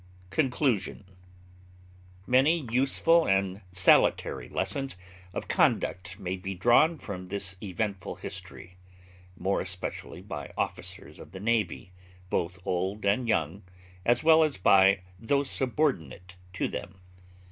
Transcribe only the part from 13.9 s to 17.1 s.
as well as by those subordinate to them.